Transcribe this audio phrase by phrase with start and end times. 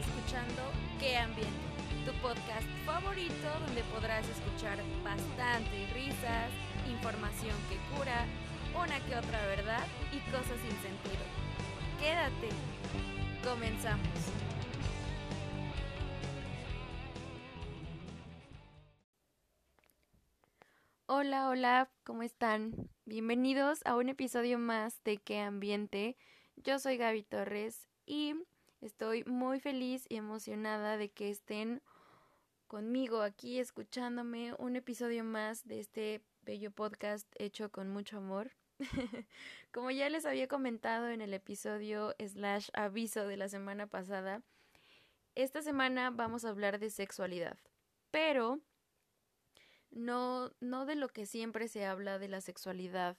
[0.00, 0.62] escuchando
[0.98, 1.52] Qué Ambiente,
[2.06, 6.50] tu podcast favorito donde podrás escuchar bastante risas,
[6.90, 8.24] información que cura,
[8.74, 11.22] una que otra verdad y cosas sin sentido.
[12.00, 12.48] Quédate.
[13.44, 14.08] Comenzamos.
[21.06, 22.88] Hola, hola, ¿cómo están?
[23.04, 26.16] Bienvenidos a un episodio más de Qué Ambiente.
[26.56, 28.34] Yo soy Gaby Torres y
[28.80, 31.82] estoy muy feliz y emocionada de que estén
[32.66, 38.52] conmigo aquí escuchándome un episodio más de este bello podcast hecho con mucho amor.
[39.72, 44.42] Como ya les había comentado en el episodio slash aviso de la semana pasada,
[45.34, 47.58] esta semana vamos a hablar de sexualidad,
[48.10, 48.60] pero
[49.90, 53.16] no, no de lo que siempre se habla de la sexualidad.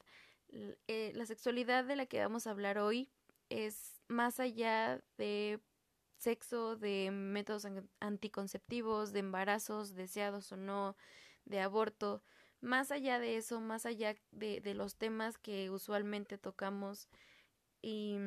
[0.88, 3.10] Eh, la sexualidad de la que vamos a hablar hoy
[3.52, 5.60] es más allá de
[6.18, 7.68] sexo, de métodos
[8.00, 10.96] anticonceptivos, de embarazos deseados o no,
[11.46, 12.24] de aborto,
[12.62, 17.10] más allá de eso, más allá de, los temas que usualmente tocamos
[17.82, 18.18] y,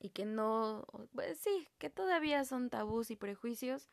[0.00, 3.90] y que no, pues sí, que todavía son tabús y prejuicios,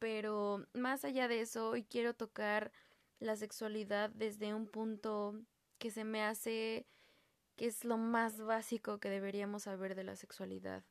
[0.00, 2.72] pero más allá de eso, hoy quiero tocar
[3.20, 5.40] la sexualidad desde un punto
[5.78, 6.86] que se me hace
[7.56, 10.84] que es lo más básico que deberíamos saber de la sexualidad.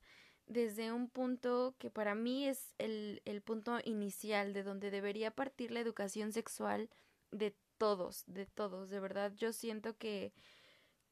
[0.46, 5.72] Desde un punto que para mí es el, el punto inicial de donde debería partir
[5.72, 6.90] la educación sexual
[7.32, 9.34] de todos, de todos, de verdad.
[9.36, 10.34] Yo siento que,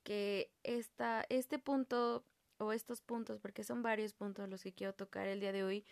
[0.03, 2.25] que esta, este punto
[2.57, 5.85] o estos puntos, porque son varios puntos los que quiero tocar el día de hoy,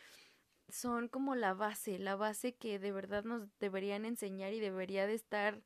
[0.70, 5.16] son como la base, la base que de verdad nos deberían enseñar y debería de
[5.16, 5.64] estar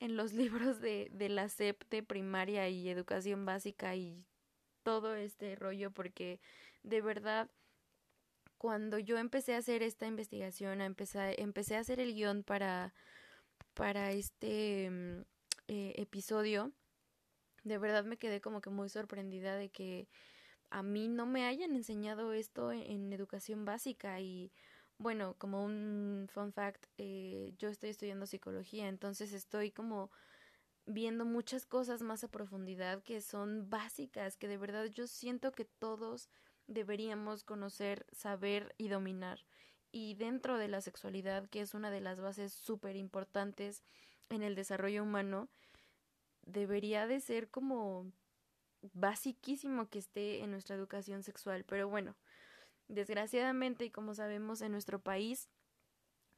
[0.00, 4.24] en los libros de, de la SEP de primaria y educación básica y
[4.82, 6.40] todo este rollo porque
[6.82, 7.50] de verdad
[8.64, 12.94] cuando yo empecé a hacer esta investigación, empecé, empecé a hacer el guion para,
[13.74, 15.20] para este mm,
[15.68, 16.72] eh, episodio,
[17.62, 20.08] de verdad me quedé como que muy sorprendida de que
[20.70, 24.50] a mí no me hayan enseñado esto en educación básica y
[24.98, 30.10] bueno, como un fun fact, eh, yo estoy estudiando psicología, entonces estoy como
[30.86, 35.64] viendo muchas cosas más a profundidad que son básicas, que de verdad yo siento que
[35.64, 36.28] todos
[36.66, 39.44] deberíamos conocer, saber y dominar.
[39.92, 43.82] Y dentro de la sexualidad, que es una de las bases súper importantes
[44.28, 45.48] en el desarrollo humano,
[46.42, 48.12] debería de ser como
[48.92, 51.64] basiquísimo que esté en nuestra educación sexual.
[51.64, 52.16] Pero bueno,
[52.88, 55.48] Desgraciadamente, y como sabemos en nuestro país,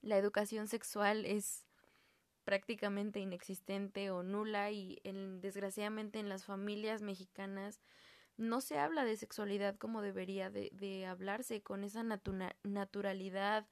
[0.01, 1.67] la educación sexual es
[2.45, 7.81] prácticamente inexistente o nula y en, desgraciadamente en las familias mexicanas
[8.37, 12.05] no se habla de sexualidad como debería de, hablarse con esa
[12.63, 13.67] naturalidad,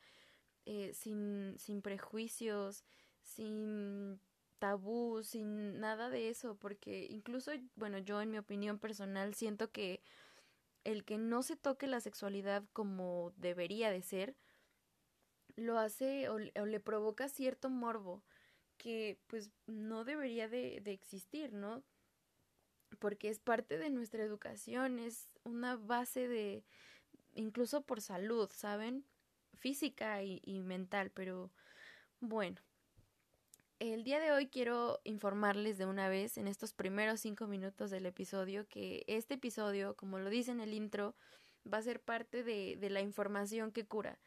[0.64, 2.84] eh, sin, sin prejuicios,
[3.22, 4.20] sin
[4.58, 10.02] tabú, sin nada de eso, porque incluso, bueno, yo en mi opinión personal siento que
[10.84, 14.36] el que no se toque la sexualidad como debería de ser,
[15.56, 18.22] lo hace o, le provoca cierto morbo
[18.76, 21.84] que pues no debería de, de, existir, ¿no?
[22.98, 26.64] Porque es parte de nuestra educación, es una base de,
[27.34, 29.06] incluso por salud, ¿saben?
[29.54, 31.52] Física y mental, pero
[32.20, 32.60] bueno,
[33.78, 38.06] el día de hoy quiero informarles de una vez en estos primeros cinco minutos del
[38.06, 41.14] episodio que este episodio, como lo dice en el intro,
[41.70, 44.18] va a ser parte de, la información que cura.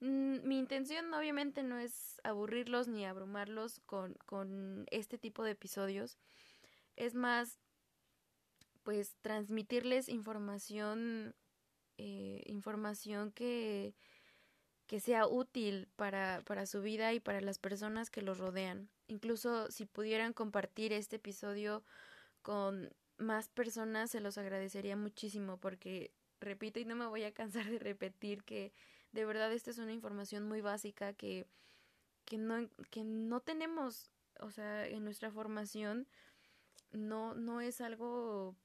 [0.00, 6.18] Mm, mi intención obviamente no es aburrirlos ni abrumarlos con, este tipo de episodios.
[6.96, 7.60] Es más,
[8.82, 11.34] pues transmitirles información,
[11.98, 13.94] eh, información que,
[14.86, 18.90] que sea útil para, para su vida y para las personas que los rodean.
[19.08, 21.84] Incluso si pudieran compartir este episodio
[22.42, 27.66] con más personas, se los agradecería muchísimo porque, repito, y no me voy a cansar
[27.66, 28.72] de repetir que
[29.12, 31.46] de verdad esta es una información muy básica que,
[32.24, 34.10] que, no, que no tenemos,
[34.40, 36.06] o sea, en nuestra formación
[36.92, 38.56] no, no es algo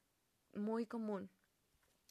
[0.54, 1.30] muy común.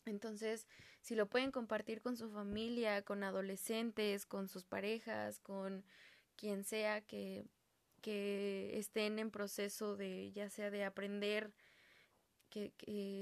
[0.06, 0.68] Entonces,
[1.02, 5.84] si lo pueden compartir con su familia, con adolescentes, con sus parejas, con
[6.36, 7.46] quien sea que
[8.02, 11.52] que estén en proceso de ya sea de aprender
[12.50, 12.74] que,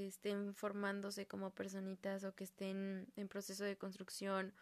[0.08, 4.52] estén formándose como personitas o que estén en proceso de construcción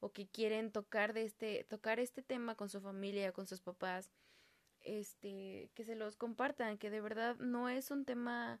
[0.00, 4.10] o que quieren tocar de este tocar este tema con su familia con sus papás
[4.82, 8.60] este que se los compartan que de verdad no es un tema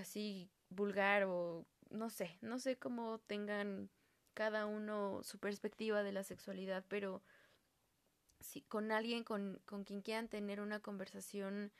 [0.00, 3.90] así vulgar o no sé no sé cómo tengan
[4.34, 7.22] cada uno su perspectiva de la sexualidad, pero
[8.68, 11.72] con alguien con, con quien quieran tener una conversación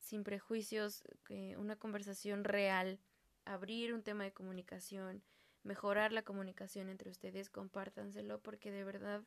[0.00, 3.00] sin prejuicios, eh, una conversación real,
[3.44, 5.22] abrir un tema de comunicación,
[5.62, 9.22] mejorar la comunicación entre ustedes, compártanselo porque de verdad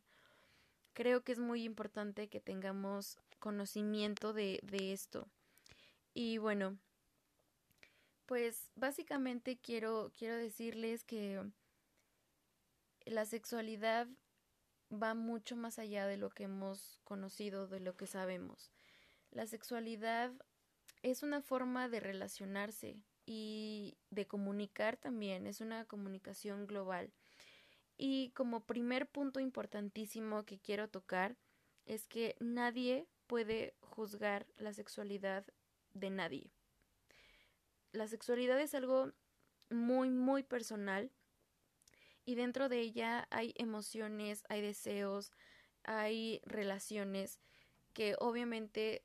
[0.93, 5.27] creo que es muy importante que tengamos conocimiento de, de esto.
[6.13, 6.77] Y bueno,
[8.25, 11.41] pues básicamente quiero, quiero decirles que
[13.05, 14.07] la sexualidad
[14.91, 18.71] va mucho más allá de lo que hemos conocido, de lo que sabemos.
[19.31, 20.31] La sexualidad
[21.03, 27.13] es una forma de relacionarse y de comunicar también, es una comunicación global.
[27.97, 31.37] Y como primer punto importantísimo que quiero tocar
[31.85, 35.45] es que nadie puede juzgar la sexualidad
[35.93, 36.51] de nadie.
[37.91, 39.11] La sexualidad es algo
[39.69, 41.11] muy, muy personal
[42.29, 45.31] y dentro de ella hay emociones, hay deseos,
[45.83, 47.39] hay relaciones
[47.91, 49.03] que obviamente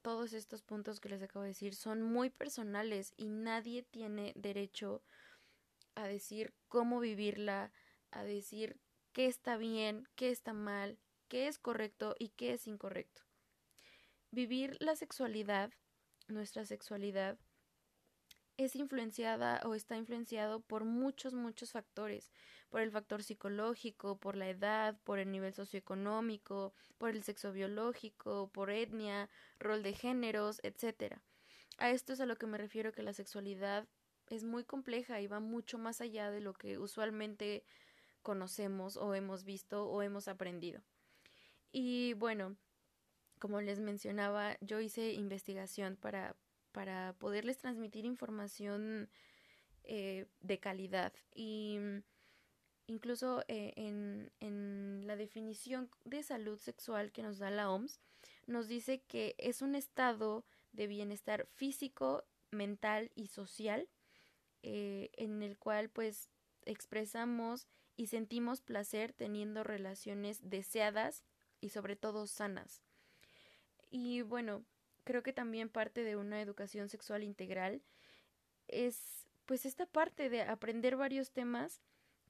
[0.00, 5.02] todos estos puntos que les acabo de decir son muy personales y nadie tiene derecho
[5.96, 7.72] a decir cómo vivirla,
[8.12, 8.78] a decir
[9.12, 13.22] qué está bien, qué está mal, qué es correcto y qué es incorrecto.
[14.30, 15.72] Vivir la sexualidad,
[16.28, 17.40] nuestra sexualidad,
[18.56, 22.30] es influenciada o está influenciado por muchos, muchos factores,
[22.70, 28.50] por el factor psicológico, por la edad, por el nivel socioeconómico, por el sexo biológico,
[28.52, 31.16] por etnia, rol de géneros, etc.
[31.78, 33.86] A esto es a lo que me refiero que la sexualidad
[34.28, 37.64] es muy compleja y va mucho más allá de lo que usualmente
[38.22, 40.82] conocemos o hemos visto o hemos aprendido.
[41.70, 42.56] Y bueno,
[43.38, 46.34] como les mencionaba, yo hice investigación para,
[46.76, 49.08] para poderles transmitir información
[49.84, 51.14] eh, de calidad.
[51.34, 52.02] Y mm,
[52.86, 57.98] incluso eh, en, la definición de salud sexual que nos da la OMS,
[58.46, 63.88] nos dice que es un estado de bienestar físico, mental y social
[64.62, 66.28] eh, en el cual pues
[66.66, 71.24] expresamos y sentimos placer teniendo relaciones deseadas
[71.62, 72.82] y sobre todo sanas.
[73.88, 74.66] Y bueno,
[75.06, 77.80] creo que también parte de una educación sexual integral
[78.68, 81.80] es pues esta parte de aprender varios temas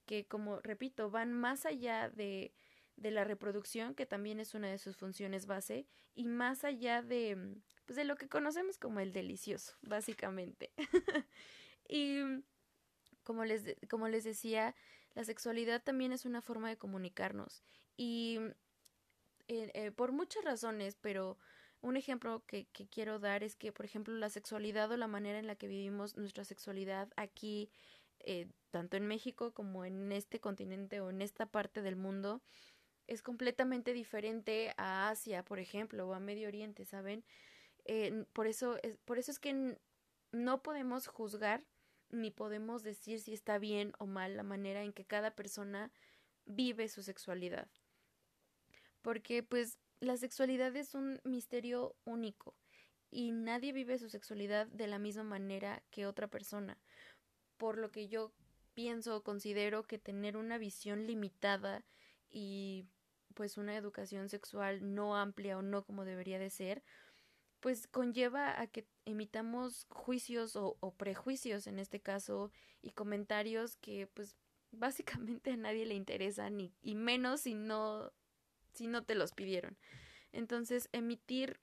[0.04, 2.52] que como repito van más allá de
[2.96, 7.56] de la reproducción que también es una de sus funciones base y más allá de
[7.86, 10.70] pues de lo que conocemos como el delicioso básicamente.
[11.88, 12.18] Y
[13.22, 14.74] como les como les decía
[15.14, 17.62] la sexualidad también es una forma de comunicarnos.
[17.96, 18.40] Y
[19.46, 21.38] eh, eh, por muchas razones pero
[21.86, 25.46] un ejemplo que, quiero dar es que, por ejemplo, la sexualidad o la manera en
[25.46, 27.70] la que vivimos nuestra sexualidad aquí,
[28.18, 32.42] eh, tanto en México como en este continente o en esta parte del mundo,
[33.06, 37.24] es completamente diferente a Asia, por ejemplo, o a Medio Oriente, ¿saben?
[38.32, 39.78] Por, eso es, por eso es que
[40.32, 41.62] no podemos juzgar
[42.10, 45.92] ni podemos decir si está bien o mal la manera en que cada persona
[46.46, 47.68] vive su sexualidad.
[49.02, 52.54] Porque pues la sexualidad es un misterio único
[53.10, 56.78] y nadie vive su sexualidad de la misma manera que otra persona.
[57.56, 58.32] Por lo que yo
[58.74, 61.84] pienso o considero que tener una visión limitada
[62.28, 62.84] y
[63.34, 66.82] pues una educación sexual no amplia o no como debería de ser,
[67.60, 74.06] pues conlleva a que emitamos juicios o, o prejuicios en este caso y comentarios que
[74.08, 74.36] pues
[74.72, 78.12] básicamente a nadie le interesan y, y menos si no
[78.76, 79.76] si no te los pidieron.
[80.32, 81.58] Entonces, emitir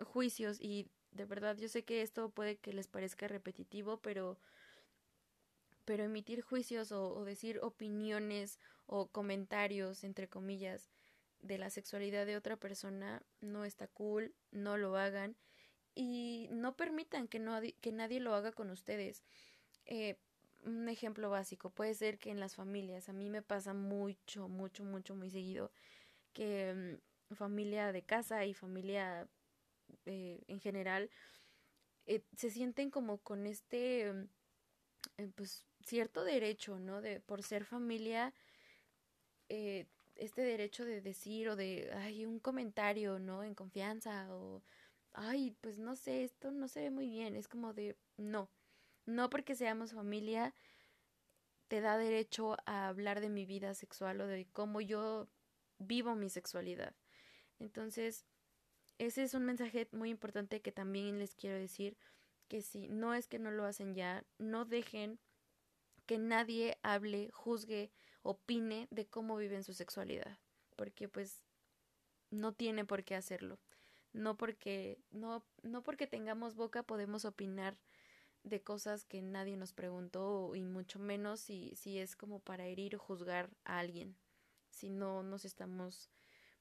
[0.00, 4.38] juicios y de verdad yo sé que esto puede que les parezca repetitivo, pero
[5.84, 10.90] pero emitir juicios o, decir opiniones o comentarios entre comillas
[11.40, 15.36] de la sexualidad de otra persona no está cool, no lo hagan
[15.94, 19.24] y no permitan que, no, que nadie lo haga con ustedes.
[19.86, 20.16] Eh,
[20.64, 24.84] un ejemplo básico puede ser que en las familias, a mí me pasa mucho, mucho,
[24.84, 25.72] mucho, muy seguido,
[26.32, 26.98] que
[27.30, 29.28] mm, familia de casa y familia
[30.06, 31.10] eh, en general
[32.06, 34.28] eh, se sienten como con este mm,
[35.18, 38.34] eh, pues cierto derecho no de por ser familia
[39.48, 44.62] este derecho de decir o de ay un comentario no en confianza o
[45.12, 48.48] ay pues no sé esto no se ve muy bien es como de no
[49.04, 50.54] no porque seamos familia
[51.68, 55.28] te da derecho a hablar de mi vida sexual o de cómo yo
[55.82, 56.94] vivo mi sexualidad.
[57.58, 58.24] Entonces,
[58.98, 61.96] ese es un mensaje muy importante que también les quiero decir,
[62.48, 65.18] que si no es que no lo hacen ya, no dejen
[66.06, 67.90] que nadie hable, juzgue
[68.22, 70.38] opine de cómo viven su sexualidad,
[70.76, 71.42] porque pues
[72.30, 73.58] no tiene por qué hacerlo.
[74.12, 77.78] No porque no no porque tengamos boca podemos opinar
[78.42, 82.96] de cosas que nadie nos preguntó y mucho menos si si es como para herir
[82.96, 84.16] o juzgar a alguien,
[84.72, 86.10] si no nos estamos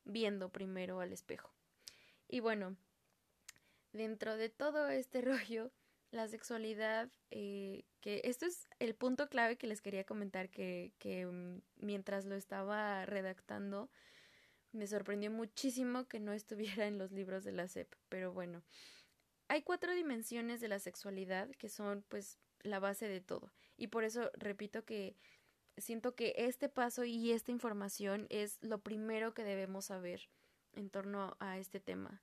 [0.03, 1.51] viendo primero al espejo.
[2.27, 2.77] Y bueno,
[3.93, 5.71] dentro de todo este rollo,
[6.11, 11.25] la sexualidad, eh, que esto es el punto clave que les quería comentar, que, que
[11.25, 13.89] mm, mientras lo estaba redactando,
[14.73, 18.63] me sorprendió muchísimo que no estuviera en los libros de la SEP, pero bueno,
[19.47, 24.03] hay cuatro dimensiones de la sexualidad que son pues la base de todo y por
[24.03, 25.17] eso repito que
[25.77, 30.29] siento que este paso y esta información es lo primero que debemos saber
[30.73, 32.21] en torno a este tema.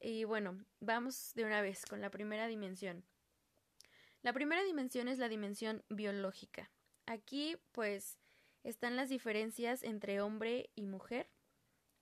[0.00, 3.04] Y bueno, vamos de una vez con la primera dimensión.
[4.22, 6.70] La primera dimensión es la dimensión biológica.
[7.06, 8.18] Aquí pues
[8.64, 11.30] están las diferencias entre hombre y mujer,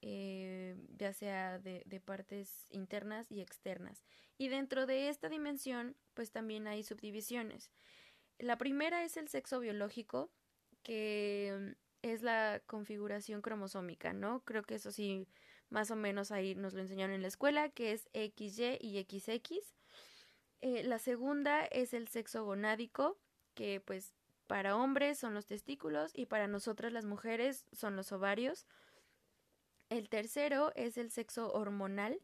[0.00, 4.02] eh, ya sea de, de, partes internas y externas.
[4.38, 7.70] Y dentro de esta dimensión pues también hay subdivisiones.
[8.38, 10.30] La primera es el sexo biológico,
[10.84, 14.44] que es la configuración cromosómica, ¿no?
[14.44, 15.26] Creo que eso sí,
[15.70, 19.74] más o menos ahí nos lo enseñaron en la escuela, que es XY y XX.
[20.60, 23.18] Eh, la segunda es el sexo gonádico,
[23.54, 24.14] que pues
[24.46, 28.66] para hombres son los testículos y para nosotras las mujeres son los ovarios.
[29.88, 32.20] El tercero es el sexo hormonal,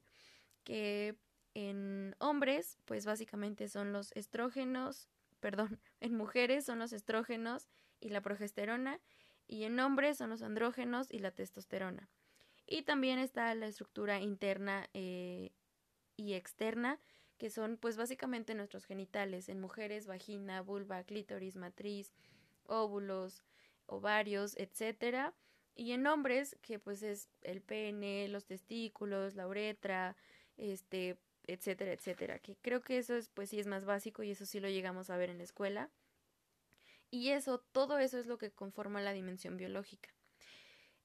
[0.64, 1.17] que
[1.55, 5.09] en hombres pues básicamente son los estrógenos,
[5.40, 7.67] perdón, en mujeres son los estrógenos
[8.00, 9.00] y la progesterona,
[9.47, 12.09] y en hombres son los andrógenos y la testosterona.
[12.66, 15.50] Y también está la estructura interna eh,
[16.16, 17.00] y externa,
[17.37, 22.12] que son pues básicamente nuestros genitales, en mujeres vagina, vulva, clítoris, matriz,
[22.64, 23.42] óvulos,
[23.87, 25.35] ovarios, etcétera,
[25.75, 30.16] y en hombres que pues es el pene, los testículos, la uretra,
[30.59, 31.16] este,
[31.47, 34.61] etcétera, etcétera, que creo que eso es pues sí es más básico y eso sí
[34.61, 35.90] lo llegamos a ver en la escuela.
[37.11, 40.11] Y eso, todo eso es lo que conforma la dimensión biológica.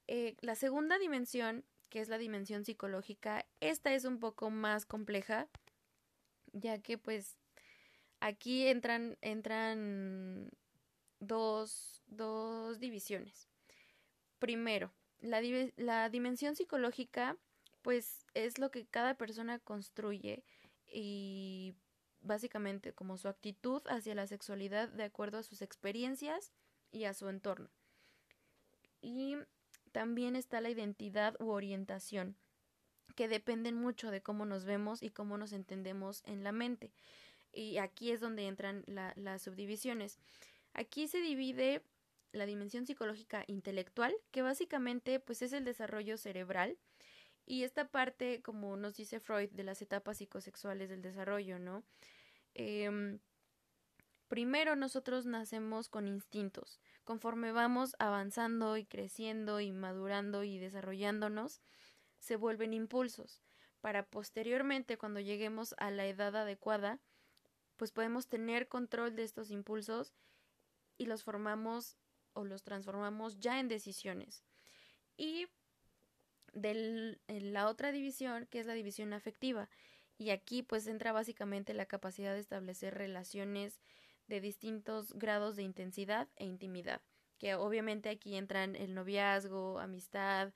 [0.08, 5.48] Eh, la segunda dimensión, que es la dimensión psicológica, esta es un poco más compleja,
[6.54, 7.38] ya que pues
[8.20, 10.52] aquí entran, entran
[11.20, 13.50] dos, dos divisiones.
[14.38, 15.42] Primero, la,
[15.76, 17.38] la dimensión psicológica
[17.82, 20.44] pues es lo que cada persona construye
[20.92, 21.76] y
[22.25, 26.51] básicamente como su actitud hacia la sexualidad de acuerdo a sus experiencias
[26.91, 27.70] y a su entorno.
[29.01, 29.36] Y
[29.91, 32.36] también está la identidad u orientación,
[33.15, 36.91] que dependen mucho de cómo nos vemos y cómo nos entendemos en la mente.
[37.53, 40.20] Y aquí es donde entran las subdivisiones.
[40.74, 41.82] Aquí se divide
[42.34, 46.77] la dimensión psicológica intelectual, que básicamente pues es el desarrollo cerebral,
[47.46, 51.84] y esta parte, como nos dice Freud, de las etapas psicosexuales del desarrollo, ¿no?
[52.54, 53.20] Eh,
[54.28, 56.80] primero nosotros nacemos con instintos.
[57.04, 61.62] Conforme vamos avanzando y creciendo y madurando y desarrollándonos,
[62.20, 63.42] se vuelven impulsos
[63.86, 67.00] para posteriormente cuando lleguemos a la edad adecuada,
[67.75, 70.16] pues podemos tener control de estos impulsos
[70.98, 71.96] y los formamos
[72.34, 74.44] o los transformamos ya en decisiones.
[75.18, 75.46] Y
[76.56, 79.70] de la otra división, que es la división afectiva,
[80.18, 83.82] y aquí pues entra básicamente la capacidad de establecer relaciones
[84.28, 87.02] de distintos grados de intensidad e intimidad,
[87.38, 90.54] que obviamente aquí entran el noviazgo, amistad,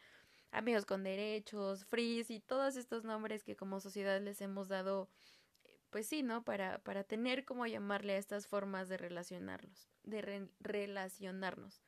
[0.52, 5.10] amigos con derechos, frizz y todos estos nombres que como sociedad les hemos dado,
[5.90, 6.44] pues sí, ¿no?
[6.44, 11.82] Para, para tener como llamarle a estas formas de relacionarlos, de relacionarnos.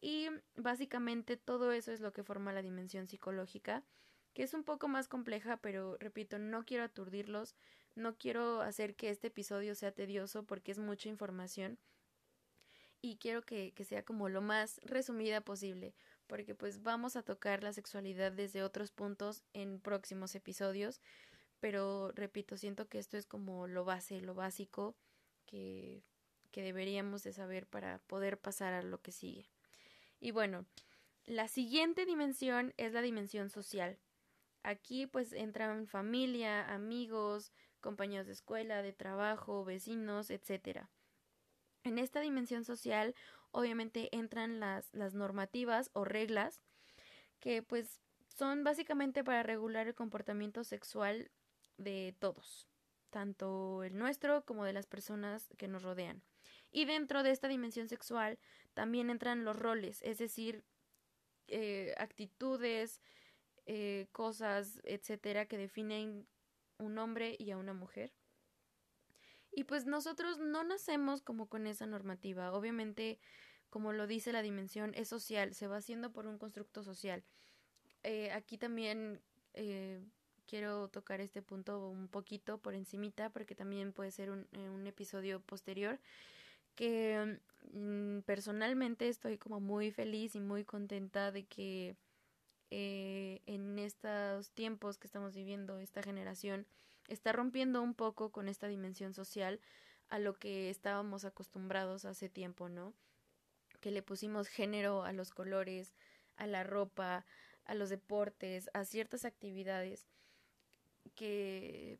[0.00, 3.84] Y básicamente todo eso es lo que forma la dimensión psicológica
[4.34, 7.56] que es un poco más compleja, pero repito, no quiero aturdirlos,
[7.96, 11.78] no quiero hacer que este episodio sea tedioso porque es mucha información
[13.02, 15.94] y quiero que, que sea como lo más resumida posible,
[16.26, 21.00] porque pues vamos a tocar la sexualidad desde otros puntos en próximos episodios,
[21.60, 24.96] pero repito, siento que esto es como lo base, lo básico
[25.46, 26.04] que,
[26.52, 29.50] que deberíamos de saber para poder pasar a lo que sigue.
[30.20, 30.66] Y bueno,
[31.24, 33.98] la siguiente dimensión es la dimensión social.
[34.62, 40.86] Aquí pues entran familia, amigos, compañeros de escuela, de trabajo, vecinos, etc.
[41.82, 43.14] En esta dimensión social
[43.50, 46.60] obviamente entran las, las normativas o reglas
[47.40, 51.30] que pues son básicamente para regular el comportamiento sexual
[51.78, 52.68] de todos,
[53.10, 56.22] tanto el nuestro como de las personas que nos rodean.
[56.72, 58.38] Y dentro de esta dimensión sexual
[58.74, 60.64] también entran los roles, es decir,
[61.48, 63.00] eh, actitudes,
[63.66, 66.26] eh, cosas, etcétera, que definen
[66.78, 68.12] un hombre y a una mujer.
[69.52, 72.52] Y pues nosotros no nacemos como con esa normativa.
[72.52, 73.18] Obviamente,
[73.68, 77.24] como lo dice la dimensión, es social, se va haciendo por un constructo social.
[78.04, 79.20] Eh, aquí también
[80.50, 85.38] quiero tocar este punto un poquito por encimita, porque también puede ser un, eh, episodio
[85.40, 86.00] posterior,
[86.74, 87.38] que
[87.72, 91.96] mm, personalmente estoy como muy feliz y muy contenta de que
[92.72, 96.66] en estos tiempos que estamos viviendo, esta generación,
[97.08, 99.60] está rompiendo un poco con esta dimensión social
[100.08, 102.94] a lo que estábamos acostumbrados hace tiempo, ¿no?
[103.80, 105.94] Que le pusimos género a los colores,
[106.36, 107.24] a la ropa,
[107.64, 110.06] a los deportes, a ciertas actividades
[111.14, 111.98] que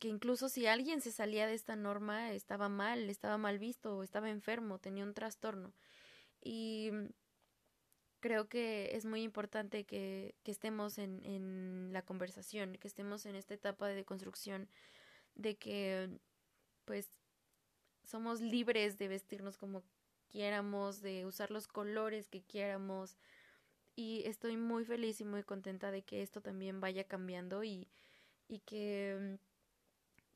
[0.00, 4.28] que incluso si alguien se salía de esta norma estaba mal, estaba mal visto estaba
[4.30, 5.72] enfermo, tenía un trastorno.
[6.42, 6.90] Y
[8.20, 13.34] creo que es muy importante que, que estemos en, en, la conversación, que estemos en
[13.36, 14.68] esta etapa de construcción,
[15.34, 16.10] de que
[16.84, 17.08] pues
[18.02, 19.82] somos libres de vestirnos como
[20.28, 23.16] quieramos, de usar los colores que quieramos.
[23.96, 27.88] Y estoy muy feliz y muy contenta de que esto también vaya cambiando y,
[28.48, 29.38] y que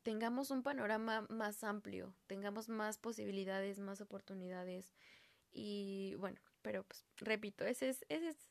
[0.02, 4.94] tengamos un panorama más amplio, tengamos más posibilidades, más oportunidades.
[5.52, 8.50] Y bueno, pero pues repito, ese es, ese es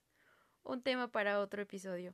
[0.63, 2.13] un tema para otro episodio.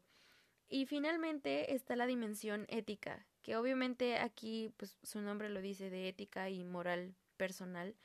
[0.69, 6.07] Y finalmente está la dimensión ética, que obviamente aquí pues su nombre lo dice de
[6.07, 7.95] ética y moral personal.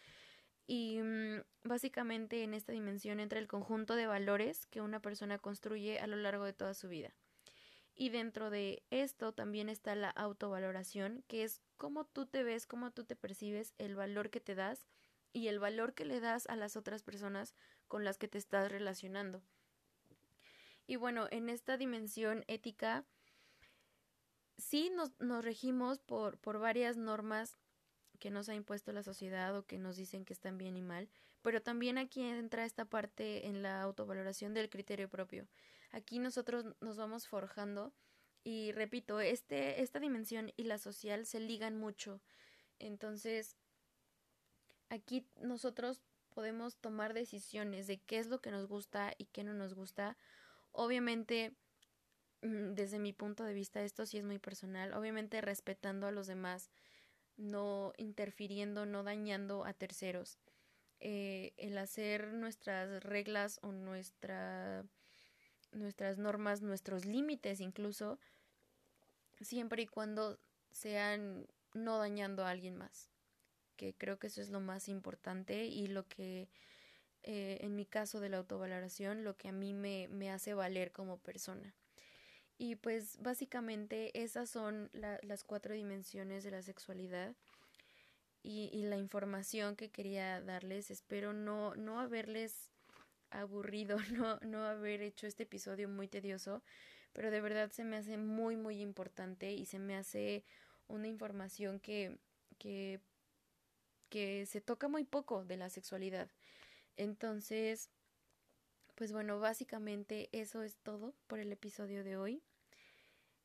[0.67, 5.99] Y mm, básicamente en esta dimensión entra el conjunto de valores que una persona construye
[5.99, 7.15] a lo largo de toda su vida.
[8.01, 12.93] Y dentro de esto también está la autovaloración, que es cómo tú te ves, cómo
[12.93, 14.87] tú te percibes, el valor que te das
[15.33, 17.57] y el valor que le das a las otras personas
[17.89, 19.43] con las que te estás relacionando.
[20.87, 23.05] Y bueno, en esta dimensión ética,
[24.57, 27.59] sí nos, nos regimos por, por varias normas
[28.21, 31.09] que nos ha impuesto la sociedad o que nos dicen que están bien y mal,
[31.43, 35.49] pero también aquí entra esta parte en la autovaloración del criterio propio.
[35.91, 37.93] Aquí nosotros nos vamos forjando
[38.45, 42.21] y repito, este, esta dimensión y la social se ligan mucho.
[42.79, 43.57] Entonces,
[44.89, 49.55] aquí nosotros podemos tomar decisiones de qué es lo que nos gusta y qué no
[49.55, 50.17] nos gusta.
[50.73, 51.55] Obviamente,
[52.43, 56.27] mm, desde mi punto de vista, esto sí es muy personal, obviamente respetando a los
[56.27, 56.71] demás,
[57.37, 60.39] no interfiriendo, no dañando a terceros.
[61.01, 64.85] Eh, el hacer nuestras reglas o nuestra,
[65.73, 68.19] nuestras normas, nuestros límites incluso,
[69.41, 70.39] siempre y cuando
[70.73, 73.11] sean no dañando a alguien más
[73.79, 76.51] que creo que eso es lo más importante y lo que
[77.23, 80.93] eh, en mi caso de la autovaloración, lo que a mí me, me hace valer
[80.93, 81.75] como persona.
[82.59, 87.35] Y pues básicamente esas son las cuatro dimensiones de la sexualidad
[88.43, 90.91] y, y, la información que quería darles.
[90.91, 92.73] Espero no, no haberles
[93.31, 96.63] aburrido, no, no haber hecho este episodio muy tedioso,
[97.13, 100.45] pero de verdad se me hace muy, muy importante y se me hace
[100.89, 102.19] una información que,
[102.59, 103.01] que
[104.09, 106.29] que se toca muy poco de la sexualidad.
[106.97, 107.91] Entonces,
[108.95, 112.43] pues bueno, básicamente eso es todo por el episodio de hoy.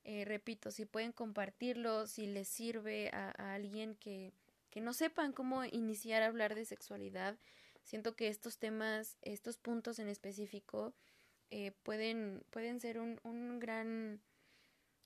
[0.03, 4.33] Eh, repito, si pueden compartirlo, si les sirve a, alguien que,
[4.69, 7.37] que, no sepan cómo iniciar a hablar de sexualidad,
[7.83, 10.93] siento que estos temas, estos puntos en específico,
[11.51, 14.21] eh, pueden, pueden ser un, un gran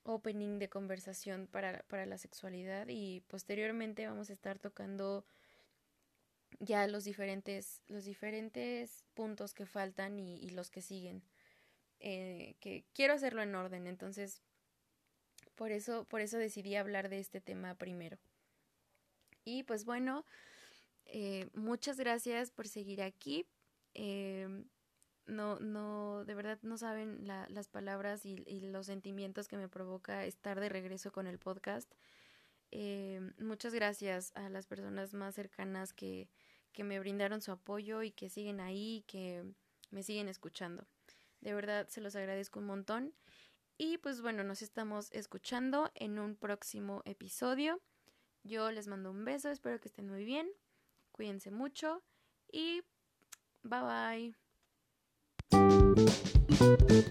[0.03, 5.25] opening de conversación para, para la sexualidad y posteriormente vamos a estar tocando
[6.59, 11.23] ya los diferentes, los diferentes puntos que faltan y, los que siguen.
[11.99, 14.41] Eh, que quiero hacerlo en orden, entonces
[15.55, 18.17] por eso, por eso decidí hablar de este tema primero.
[19.43, 20.25] Y pues bueno,
[21.07, 23.45] eh, muchas gracias por seguir aquí.
[23.93, 24.65] Eh,
[25.25, 30.59] no, no, de verdad no saben las palabras y, los sentimientos que me provoca estar
[30.59, 31.91] de regreso con el podcast.
[33.39, 36.29] muchas gracias a las personas más cercanas que,
[36.71, 39.43] que me brindaron su apoyo y que siguen ahí, que
[39.89, 40.85] me siguen escuchando.
[41.41, 43.13] De verdad se los agradezco un montón.
[43.77, 47.81] Y pues bueno, nos estamos escuchando en un próximo episodio.
[48.43, 50.47] Yo les mando un beso, espero que estén muy bien.
[51.17, 52.03] Cuídense mucho
[52.51, 52.83] y
[53.63, 54.33] bye
[55.51, 57.07] bye.